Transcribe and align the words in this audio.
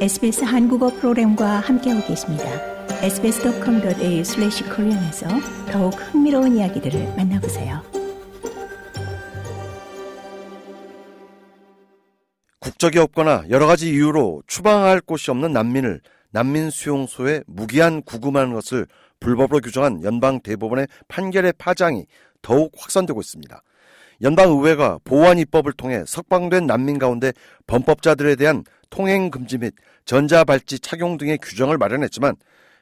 SBS 0.00 0.44
한국어 0.44 0.88
프로그램과 0.88 1.60
함께하고 1.60 2.06
계십니다. 2.06 2.44
sbs.com.au/korean에서 3.02 5.28
더욱 5.70 5.90
흥미로운 5.90 6.56
이야기들을 6.56 7.16
만나보세요. 7.18 7.82
국적이 12.60 12.98
없거나 13.00 13.44
여러 13.50 13.66
가지 13.66 13.90
이유로 13.90 14.42
추방할 14.46 15.02
곳이 15.02 15.30
없는 15.30 15.52
난민을 15.52 16.00
난민 16.30 16.70
수용소에 16.70 17.42
무기한 17.46 18.00
구금하는 18.00 18.54
것을 18.54 18.86
불법으로 19.20 19.60
규정한 19.60 20.02
연방 20.02 20.40
대법원의 20.40 20.88
판결의 21.08 21.52
파장이 21.58 22.06
더욱 22.40 22.72
확산되고 22.74 23.20
있습니다. 23.20 23.62
연방 24.22 24.50
의회가 24.50 24.98
보안 25.04 25.38
입법을 25.38 25.74
통해 25.74 26.04
석방된 26.06 26.66
난민 26.66 26.98
가운데 26.98 27.34
범법자들에 27.66 28.36
대한 28.36 28.64
통행 28.90 29.30
금지 29.30 29.58
및 29.58 29.74
전자발찌 30.04 30.80
착용 30.80 31.16
등의 31.16 31.38
규정을 31.38 31.78
마련했지만 31.78 32.36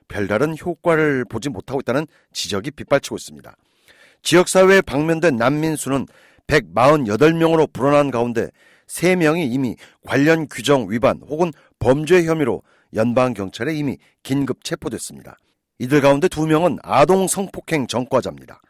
별다른 0.09 0.57
효과를 0.59 1.25
보지 1.27 1.51
못하고 1.51 1.81
있다는 1.81 2.07
지적이 2.33 2.71
빗발치고 2.73 3.17
있습니다. 3.17 3.55
지역사회에 4.23 4.81
방면된 4.83 5.37
난민 5.37 5.77
수는 5.77 6.07
148명으로 6.47 7.73
불어난 7.73 8.11
가운데 8.11 8.49
3명이 8.87 9.53
이미 9.53 9.77
관련 10.07 10.49
규정 10.49 10.91
위반 10.91 11.21
혹은 11.29 11.53
범죄 11.79 12.25
혐의로 12.25 12.63
연방경찰에 12.95 13.75
이미 13.75 13.99
긴급 14.23 14.65
체포됐습니다. 14.65 15.37
이들 15.79 16.01
가운데 16.01 16.27
2명은 16.27 16.79
아동 16.83 17.29
성폭행 17.29 17.87
전과자입니다. 17.87 18.61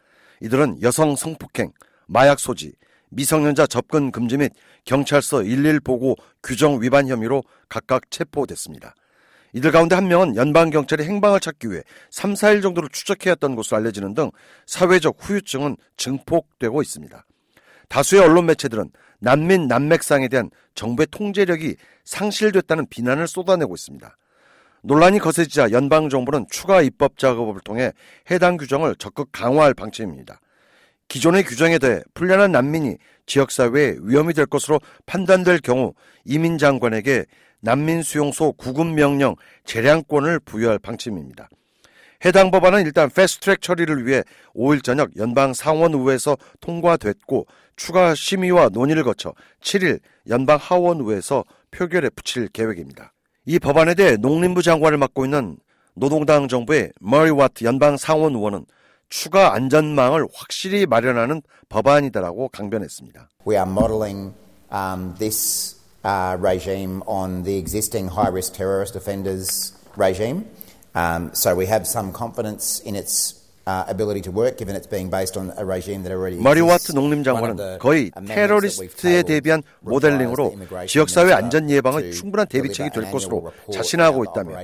이들은 0.41 0.81
여성 0.81 1.15
성폭행, 1.15 1.71
마약 2.07 2.39
소지, 2.39 2.73
미성년자 3.09 3.67
접근 3.67 4.11
금지 4.11 4.37
및 4.37 4.51
경찰서 4.85 5.45
11 5.45 5.79
보고 5.81 6.15
규정 6.43 6.81
위반 6.81 7.07
혐의로 7.07 7.43
각각 7.67 8.09
체포됐습니다. 8.09 8.95
이들 9.53 9.71
가운데 9.71 9.95
한 9.95 10.07
명은 10.07 10.35
연방경찰이 10.35 11.03
행방을 11.03 11.39
찾기 11.39 11.71
위해 11.71 11.81
3, 12.11 12.33
4일 12.33 12.61
정도를 12.61 12.89
추적해 12.89 13.31
왔던 13.31 13.55
것으로 13.55 13.77
알려지는 13.77 14.13
등 14.13 14.29
사회적 14.67 15.17
후유증은 15.19 15.75
증폭되고 15.97 16.81
있습니다. 16.81 17.25
다수의 17.87 18.21
언론 18.21 18.45
매체들은 18.45 18.91
난민 19.19 19.67
난맥상에 19.67 20.27
대한 20.27 20.49
정부의 20.75 21.07
통제력이 21.11 21.75
상실됐다는 22.05 22.87
비난을 22.89 23.27
쏟아내고 23.27 23.73
있습니다. 23.73 24.15
논란이 24.83 25.19
거세지자 25.19 25.71
연방정부는 25.71 26.45
추가 26.49 26.81
입법 26.81 27.17
작업을 27.17 27.59
통해 27.61 27.91
해당 28.31 28.55
규정을 28.55 28.95
적극 28.95 29.29
강화할 29.31 29.73
방침입니다. 29.73 30.39
기존의 31.09 31.43
규정에 31.43 31.79
대해 31.79 32.01
풀려난 32.13 32.51
난민이 32.51 32.97
지역사회에 33.25 33.97
위험이 34.01 34.33
될 34.33 34.45
것으로 34.45 34.79
판단될 35.05 35.59
경우 35.59 35.93
이민 36.23 36.57
장관에게 36.57 37.25
난민 37.61 38.03
수용소 38.03 38.53
구금 38.53 38.95
명령 38.95 39.35
재량권을 39.65 40.39
부여할 40.39 40.79
방침입니다. 40.79 41.49
해당 42.25 42.51
법안은 42.51 42.85
일단 42.85 43.09
패스트트랙 43.09 43.61
처리를 43.61 44.05
위해 44.05 44.23
5일 44.55 44.83
저녁 44.83 45.15
연방 45.17 45.53
상원의회에서 45.53 46.37
통과됐고 46.61 47.47
추가 47.75 48.13
심의와 48.13 48.69
논의를 48.69 49.03
거쳐 49.03 49.33
7일 49.61 49.99
연방 50.29 50.57
하원의회에서 50.61 51.43
표결에 51.71 52.09
붙일 52.09 52.49
계획입니다. 52.49 53.13
이 53.45 53.57
법안에 53.57 53.95
대해 53.95 54.15
농림부 54.17 54.61
장관을 54.61 54.97
맡고 54.97 55.25
있는 55.25 55.57
노동당 55.95 56.47
정부의 56.47 56.91
머리 56.99 57.31
와트 57.31 57.63
연방 57.63 57.97
상원 57.97 58.35
의원은 58.35 58.65
추가 59.09 59.53
안전망을 59.53 60.27
확실히 60.33 60.85
마련하는 60.85 61.41
법안이다라고 61.69 62.49
강변했습니다. 62.49 63.29
We 63.47 63.55
are 63.55 63.69
modeling 63.69 64.33
um, 64.71 65.15
this 65.17 65.75
uh, 66.05 66.37
regime 66.39 67.01
on 67.05 67.43
the 67.43 67.57
existing 67.57 68.09
high-risk 68.09 68.53
terrorist 68.53 68.95
offenders 68.95 69.73
regime. 69.97 70.45
Um, 70.95 71.31
so 71.33 71.55
we 71.55 71.65
have 71.67 71.85
some 71.85 72.13
confidence 72.13 72.81
in 72.85 72.95
its 72.95 73.38
머리와트 76.41 76.91
농림장관은 76.93 77.79
거의 77.79 78.11
테러리스트에 78.27 79.23
대비한 79.23 79.61
모델링으로 79.81 80.55
지역사회 80.87 81.33
안전 81.33 81.69
예방의 81.69 82.11
충분한 82.11 82.47
대비책이 82.47 82.89
될 82.91 83.11
것으로 83.11 83.51
자신하고 83.71 84.25
있다며 84.25 84.57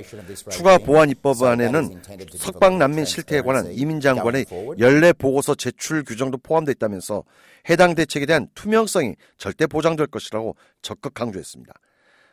추가 0.49 0.77
보안 0.77 1.09
입법안에는 1.09 2.01
석방 2.31 2.77
난민 2.77 3.05
실태에 3.05 3.41
관한 3.41 3.71
이민 3.71 3.99
장관의 3.99 4.45
연례 4.79 5.13
보고서 5.13 5.55
제출 5.55 6.03
규정도 6.03 6.37
포함되어 6.37 6.73
있다면서 6.73 7.23
해당 7.69 7.95
대책에 7.95 8.25
대한 8.25 8.47
투명성이 8.53 9.15
절대 9.37 9.67
보장될 9.67 10.07
것이라고 10.07 10.55
적극 10.81 11.13
강조했습니다. 11.13 11.73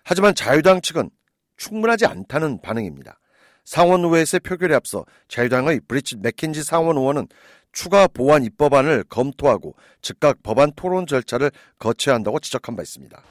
하지만 0.04 0.34
자유당 0.34 0.80
측은 0.80 1.10
충분하지 1.56 2.06
않다는 2.06 2.60
반응입니다. 2.60 3.18
상원 3.64 4.04
의회에서의 4.04 4.40
표결에 4.40 4.74
앞서 4.74 5.04
자유당의 5.28 5.80
브리치 5.88 6.16
맥킨지 6.16 6.62
상원 6.62 6.96
의원은 6.96 7.28
추가 7.72 8.06
보안 8.06 8.44
입법안을 8.44 9.04
검토하고 9.08 9.74
즉각 10.02 10.42
법안 10.42 10.72
토론 10.76 11.06
절차를 11.06 11.50
거쳐야 11.78 12.14
한다고 12.14 12.38
지적한 12.38 12.76
바 12.76 12.82
있습니다. 12.82 13.22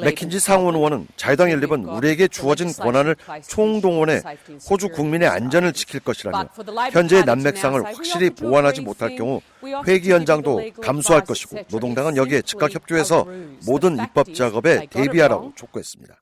맥킨지 0.00 0.40
상원 0.40 0.74
의원은 0.74 1.08
자유당 1.16 1.50
연립은 1.50 1.84
우리에게 1.84 2.28
주어진 2.28 2.72
권한을 2.72 3.16
총동원해 3.46 4.22
호주 4.68 4.88
국민의 4.90 5.28
안전을 5.28 5.72
지킬 5.72 6.00
것이라며 6.00 6.48
현재의 6.90 7.24
난맥상을 7.24 7.84
확실히 7.84 8.30
보완하지 8.30 8.80
못할 8.80 9.14
경우 9.16 9.40
회기 9.86 10.10
연장도 10.10 10.62
감수할 10.82 11.24
것이고 11.24 11.58
노동당은 11.70 12.16
여기에 12.16 12.42
즉각 12.42 12.74
협조해서 12.74 13.26
모든 13.66 13.98
입법 13.98 14.32
작업에 14.32 14.86
대비하라고 14.86 15.52
촉구했습니다. 15.54 16.14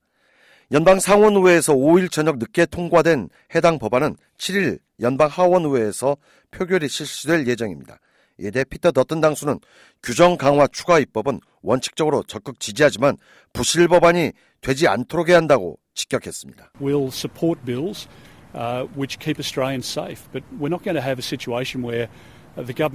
연방 0.73 0.99
상원의회에서 1.01 1.75
5일 1.75 2.11
저녁 2.11 2.39
늦게 2.39 2.67
통과된 2.67 3.29
해당 3.55 3.79
법안은 3.79 4.17
7일 4.39 4.79
연방 5.01 5.29
하원의회에서 5.29 6.17
표결이 6.51 6.89
실시될 6.89 7.47
예정입니다. 7.47 7.99
이에 8.39 8.51
대해 8.51 8.65
피터 8.65 8.91
더튼 8.93 9.21
당수는 9.21 9.61
규정 10.03 10.37
강화 10.37 10.67
추가 10.67 10.99
입법은 10.99 11.41
원칙적으로 11.63 12.23
적극 12.25 12.59
지지하지만 12.59 13.17
부실 13.53 13.87
법안이 13.87 14.33
되지 14.61 14.89
않도록 14.89 15.29
해야 15.29 15.37
한다고 15.37 15.79
직격했습니다. 15.95 16.73
We'll 16.81 17.09
support 17.09 17.65
bills 17.65 18.09
uh, 18.55 18.89
which 18.97 19.19
keep 19.19 19.39
Australians 19.39 19.87
safe, 19.87 20.27
but 20.33 20.43
we're 20.59 20.73
not 20.73 20.83
going 20.83 20.97
to 20.97 21.03
have 21.03 21.19
a 21.19 21.23
situation 21.23 21.85
where 21.85 22.09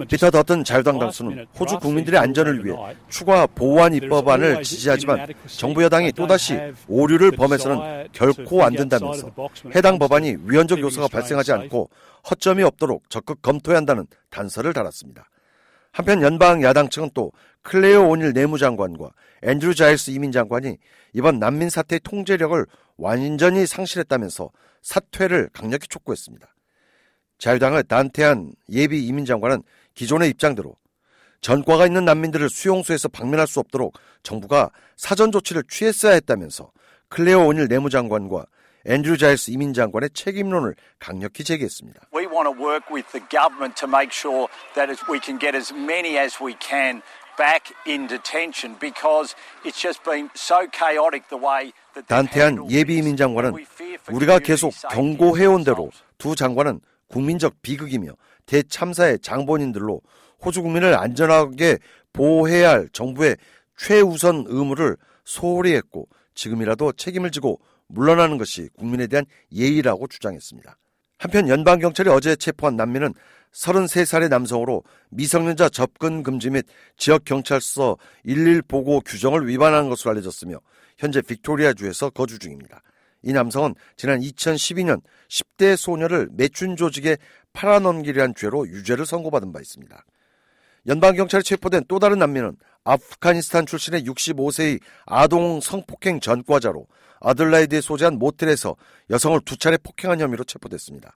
피터 0.08 0.31
더튼 0.31 0.64
자유당 0.64 1.00
당수는 1.00 1.46
호주 1.59 1.80
국민들의 1.80 2.20
안전을 2.20 2.66
위해 2.66 2.75
추가 3.09 3.46
보완 3.46 3.94
입법안을 3.94 4.64
지지하지만 4.64 5.28
정부 5.47 5.84
여당이 5.84 6.14
또다시 6.14 6.58
오류를 6.88 7.31
범해서는 7.31 8.08
결코 8.14 8.64
안 8.64 8.74
된다면서 8.74 9.31
해당 9.75 10.00
법안이 10.00 10.38
위헌적 10.46 10.80
요소가 10.80 11.08
발생하지 11.08 11.52
않고 11.52 11.90
허점이 12.30 12.64
없도록 12.64 13.09
적극 13.09 13.42
검토해야 13.42 13.78
한다는 13.78 14.06
단서를 14.30 14.74
달았습니다. 14.74 15.30
한편 15.91 16.22
연방 16.22 16.64
야당 16.64 16.90
측은 16.90 17.09
또 17.14 17.31
클레어 17.64 18.03
오닐 18.03 18.31
내무장관과 18.34 19.09
앤드루 19.44 19.76
자일스 19.76 20.12
이민장관이 20.12 20.78
이번 21.14 21.40
난민 21.40 21.70
사태의 21.70 22.02
통제력을 22.03 22.66
완전히 22.97 23.66
상실했다면서 23.66 24.52
사퇴를 24.81 25.50
강력히 25.52 25.88
촉구했습니다. 25.88 26.47
자유당의 27.40 27.86
댄 27.88 28.16
테한 28.16 28.52
예비 28.72 29.08
이민장관은 29.08 29.64
기존의 29.96 30.30
입장대로 30.30 30.76
전과가 31.42 31.88
있는 31.88 32.06
난민들을 32.06 32.50
수용소에서 32.50 33.08
방면할 33.08 33.47
수 33.48 33.60
없도록 33.60 33.94
정부가 34.24 34.70
사전 34.98 35.32
조치를 35.32 35.64
취했어야 35.70 36.14
했다면서 36.14 36.72
클레어 37.08 37.40
오닐 37.40 37.68
내무장관과 37.68 38.46
앤드류 38.86 39.18
자일스 39.18 39.52
이민장관의 39.52 40.12
책임론을 40.14 40.76
강력히 41.00 41.44
제기했습니다. 41.44 42.02
We 42.14 42.26
want 42.26 42.48
to 42.50 42.56
work 42.56 42.94
with 42.94 43.10
the 43.12 43.24
government 43.30 43.76
to 43.80 43.88
make 43.88 44.12
sure 44.12 44.47
that 44.76 44.92
we 45.09 45.20
can 45.24 45.40
get 45.40 45.56
as 45.56 45.74
many 45.74 46.18
as 46.18 46.42
we 46.44 46.56
can 46.59 47.02
back 47.38 47.74
in 47.88 48.08
detention 48.08 48.78
because 48.80 49.35
it's 49.64 49.80
just 49.80 50.03
been 50.03 50.30
so 50.35 50.68
chaotic 50.72 51.28
the 51.30 51.40
way 51.40 51.72
단테한 52.08 52.70
예비 52.70 52.97
이민장관은 52.97 53.53
우리가 54.12 54.40
계속 54.40 54.74
경고해온 54.92 55.64
대로 55.64 55.90
두 56.18 56.35
장관은 56.35 56.82
국민적 57.09 57.61
비극이며 57.61 58.14
대참사의 58.46 59.20
장본인들로 59.20 60.02
호주 60.44 60.61
국민을 60.61 60.97
안전하게 60.97 61.78
보호해야 62.14 62.70
할 62.70 62.90
정부의 62.94 63.38
최우선 63.78 64.46
의무를 64.47 64.97
소홀히 65.26 65.73
했고 65.76 66.08
지금이라도 66.34 66.94
책임을 66.94 67.32
지고 67.32 67.59
물러나는 67.88 68.38
것이 68.38 68.70
국민에 68.78 69.08
대한 69.08 69.26
예의라고 69.52 70.08
주장했습니다. 70.08 70.78
한편 71.17 71.50
연방경찰이 71.50 72.09
어제 72.09 72.35
체포한 72.35 72.78
난민은 72.78 73.14
33살의 73.52 74.29
남성으로 74.29 74.84
미성년자 75.09 75.70
접근 75.70 76.23
금지 76.23 76.50
및 76.50 76.66
지역경찰서 76.97 77.97
11 78.26 78.61
보고 78.64 79.02
규정을 79.02 79.47
위반한 79.47 79.90
것으로 79.90 80.11
알려졌으며 80.11 80.59
현재 80.97 81.22
빅토리아주에서 81.22 82.11
거주 82.11 82.40
중입니다. 82.40 82.82
이 83.22 83.34
남성은 83.34 83.76
지난 83.96 84.20
2012년 84.20 85.02
10대 85.28 85.76
소녀를 85.76 86.30
매춘 86.32 86.76
조직에 86.76 87.18
팔아넘기려 87.54 88.24
한 88.24 88.34
죄로 88.36 88.68
유죄를 88.68 89.06
선고받은 89.06 89.52
바 89.52 89.60
있습니다. 89.60 90.06
연방경찰에 90.88 91.44
체포된 91.44 91.84
또 91.88 92.00
다른 92.00 92.20
난민은 92.20 92.58
아프가니스탄 92.84 93.66
출신의 93.66 94.04
65세의 94.04 94.80
아동 95.06 95.60
성폭행 95.60 96.20
전과자로 96.20 96.88
아들라이드에 97.22 97.82
소재한 97.82 98.18
모텔에서 98.18 98.76
여성을 99.10 99.40
두 99.42 99.58
차례 99.58 99.78
폭행한 99.78 100.22
혐의로 100.22 100.44
체포됐습니다. 100.44 101.14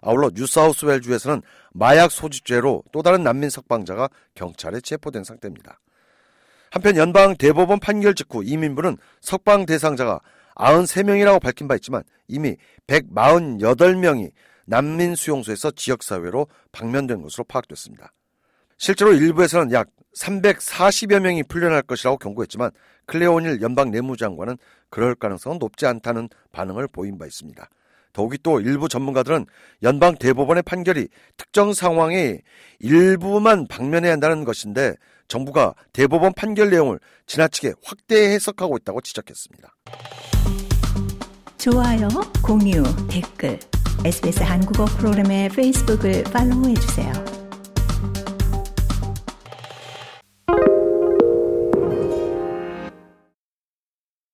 아울러 0.00 0.30
뉴사우스웰주에서는 0.34 1.42
마약 1.72 2.10
소지죄로 2.10 2.82
또 2.92 3.02
다른 3.02 3.22
난민 3.22 3.50
석방자가 3.50 4.08
경찰에 4.34 4.80
체포된 4.80 5.24
상태입니다. 5.24 5.80
한편 6.70 6.96
연방 6.96 7.36
대법원 7.36 7.80
판결 7.80 8.14
직후 8.14 8.42
이민부는 8.44 8.96
석방 9.20 9.66
대상자가 9.66 10.20
93명이라고 10.56 11.40
밝힌 11.40 11.68
바 11.68 11.74
있지만 11.76 12.02
이미 12.28 12.56
148명이 12.86 14.30
난민 14.66 15.14
수용소에서 15.14 15.72
지역 15.72 16.02
사회로 16.02 16.46
방면된 16.72 17.22
것으로 17.22 17.44
파악됐습니다. 17.44 18.12
실제로 18.78 19.12
일부에서는 19.12 19.72
약 19.72 19.88
340여 20.16 21.20
명이 21.20 21.44
풀려날 21.44 21.82
것이라고 21.82 22.18
경고했지만 22.18 22.70
클레오닐 23.06 23.62
연방 23.62 23.90
내무장관은 23.90 24.56
그럴 24.90 25.14
가능성은 25.14 25.58
높지 25.58 25.86
않다는 25.86 26.28
반응을 26.52 26.88
보인 26.88 27.18
바 27.18 27.26
있습니다. 27.26 27.68
더욱이 28.12 28.38
또 28.42 28.60
일부 28.60 28.88
전문가들은 28.88 29.46
연방 29.82 30.14
대법원의 30.16 30.64
판결이 30.64 31.08
특정 31.36 31.72
상황에 31.72 32.40
일부만 32.78 33.66
방면해야 33.68 34.12
한다는 34.12 34.44
것인데 34.44 34.94
정부가 35.32 35.74
대법원 35.94 36.34
판결 36.34 36.68
내용을 36.68 37.00
지나치게 37.26 37.72
확대 37.82 38.34
해석하고 38.34 38.76
있다고 38.76 39.00
지적했습니다. 39.00 39.74
좋아요, 41.56 42.08
공유, 42.44 42.82
댓글, 43.08 43.58
SBS 44.04 44.42
한국어 44.42 44.84
프로그램의 44.84 45.48
페이스북을 45.50 46.24
팔로우해 46.24 46.74
주세요. 46.74 47.41